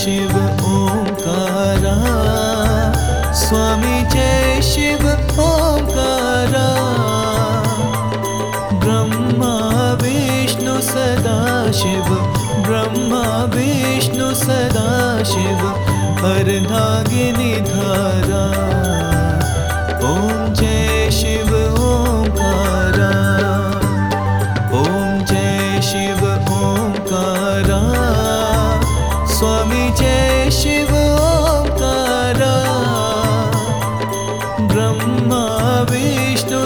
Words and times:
शिव 0.00 0.30
ओंकारा 0.66 1.94
स्वामी 3.40 3.98
जय 4.12 4.60
शिव 4.68 5.02
ओंकारा। 5.44 6.68
ब्रह्मा 8.84 9.52
विष्णु 10.02 10.76
सदा 10.88 11.36
शिव 11.80 12.08
ब्रह्मा 12.68 13.22
विष्णु 13.54 14.32
सदा 14.44 14.88
शिव 15.32 15.66
अर्धागिनी 16.30 17.52
धारा। 17.68 18.44
ॐ 20.12 20.39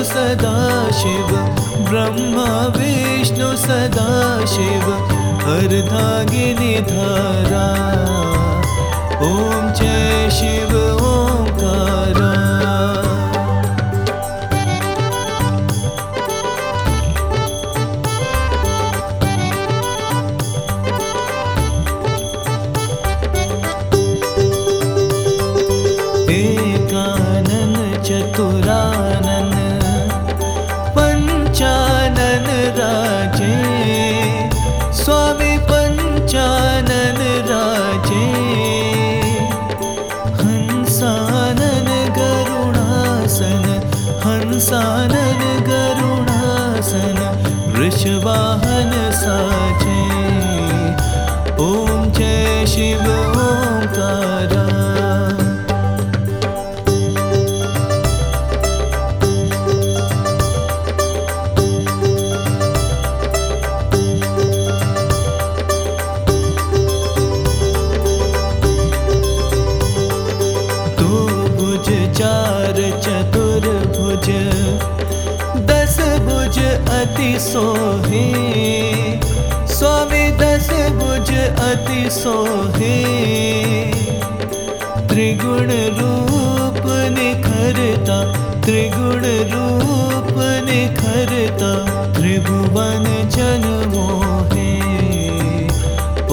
सदाशिव 0.04 1.30
ब्रह्मा 1.88 2.48
विष्णु 2.76 3.50
सदाशिव 3.64 4.86
अर्धागिनी 5.54 6.74
धारा 6.90 7.66
ॐ 9.28 9.72
जय 9.80 10.28
शिव 10.38 10.72
गरुणासन 45.66 47.16
वृषवाहन 47.76 48.92
साजे 49.20 50.02
ॐ 51.58 52.12
जय 52.18 52.64
शिव 52.66 53.23
भुज 71.74 72.18
चार 72.18 72.74
चतुर्भुज 72.76 74.28
दस 75.64 75.98
भुज 75.98 76.58
अति 76.88 77.38
सोहे। 77.40 78.26
स्वामी, 79.66 80.30
दस 80.30 80.70
भुज 80.70 81.34
अति 81.38 82.10
सोहे। 82.10 83.04
त्रिगुण 85.08 85.66
रूप 85.98 86.82
निखरता, 87.18 88.32
त्रिगुण 88.60 89.22
रूप 89.52 90.34
निखरता, 90.38 91.72
त्रिभुवन 92.12 93.28
जन 93.30 93.90
मोहे। 93.94 94.80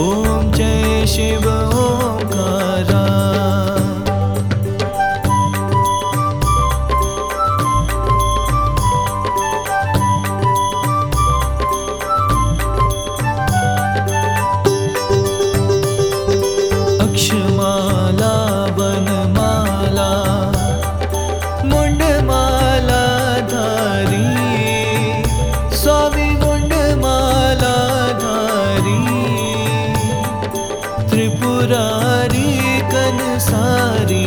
ॐ 0.07 0.51
जय 0.51 1.05
शिव। 1.07 1.70
अक्षमाला 18.79 20.11
मुंड 21.71 22.01
माला 22.27 23.03
धारी 23.51 24.23
स्वामी 25.75 26.29
मुंड 26.43 26.73
माला 27.01 27.75
धारी 28.21 28.99
त्रिपुरारी 31.11 32.79
कनसारी, 32.93 34.25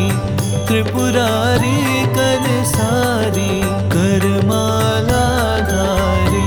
त्रिपुरारी 0.68 2.04
कन 2.04 2.14
कनसारी 2.16 3.60
करमाला 3.94 5.24
धारी 5.70 6.46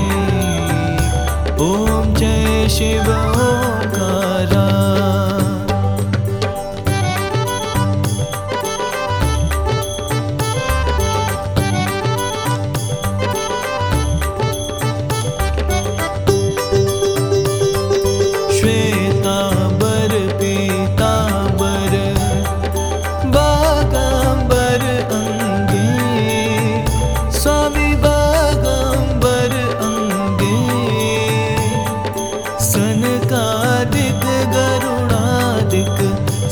ओम 1.68 2.14
जय 2.14 2.68
शिव। 2.68 3.37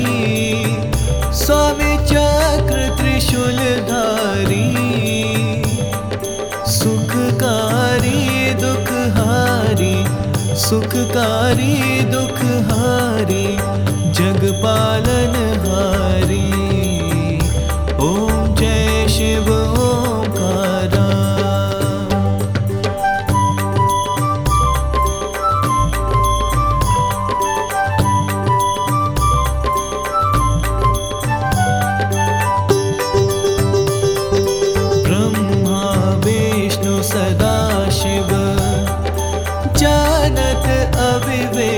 स्वामी 1.38 1.96
चक्र 2.10 2.88
त्रिशूल 2.96 3.58
धारी 3.90 4.68
सुखकारी 6.76 8.22
दुखहारी 8.62 9.94
सुखकारी 10.64 12.00
दुखहारी 12.14 13.46
जगपालन 14.18 15.34
हारी। 15.66 16.53
விவே 41.26 41.73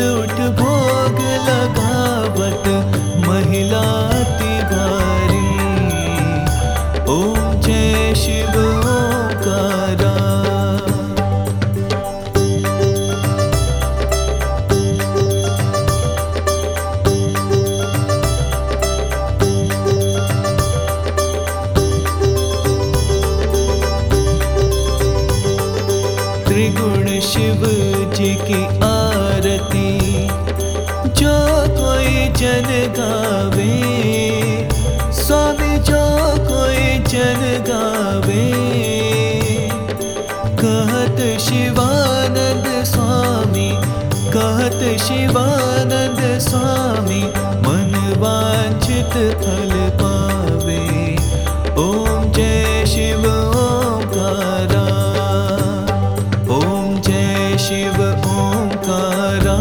उठ 0.00 0.36
भोग 0.60 1.18
लगावत 1.48 2.66
महिला 3.26 3.84
तिवारी। 4.38 5.48
ॐ 7.08 7.60
जय 7.60 8.14
शिव 8.16 8.54
ओंकारा। 8.62 10.14
त्रिगुण 26.48 27.06
शिव 27.20 27.66
जी 28.14 28.34
की 28.34 28.64
आरती 28.64 28.99
गावे 32.98 33.76
स्वामी 35.20 35.78
जो 35.88 36.04
कोई 36.48 36.98
जन 37.12 37.42
गावे। 37.68 38.48
कहत 40.62 41.20
शिवानंद 41.46 42.66
स्वामी 42.92 43.70
कहत 44.34 44.80
शिवानंद 45.06 46.20
स्वामी 46.48 47.22
मन 47.66 47.94
वांछित 48.22 49.14
फल 49.42 49.72
पावे। 50.02 50.82
ओम 51.84 52.30
जय 52.36 52.84
शिव 52.92 53.26
ओंकारा 53.26 54.86
ॐ 56.58 57.00
जय 57.08 57.56
शिव 57.66 58.02
ओंकारा 58.02 59.58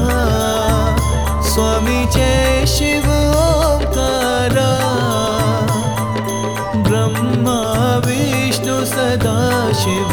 शिव 9.79 10.11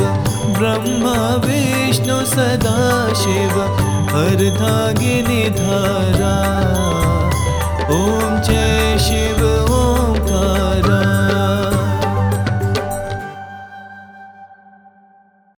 ब्रह्मा 0.58 1.14
विष्णु 1.44 2.18
सदा 2.32 2.78
शिव 3.22 3.54
अर्धागिनी 4.20 5.42
धारा। 5.58 6.34
ॐ 7.96 8.40
जय 8.48 8.98
शिव 9.06 9.65